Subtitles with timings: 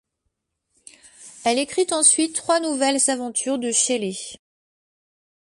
[1.43, 4.15] Elle écrit ensuite trois nouvelles aventures de Shelley.